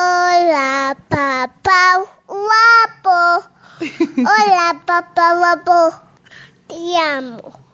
Hola, 0.00 0.96
papá 1.08 2.04
guapo. 2.28 3.48
Hola, 4.22 4.80
papá 4.86 5.34
guapo. 5.34 6.00
Te 6.68 6.96
amo. 6.98 7.67